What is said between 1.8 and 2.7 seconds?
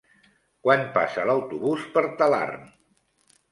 per Talarn?